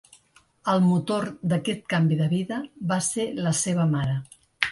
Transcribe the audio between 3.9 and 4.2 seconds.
mare.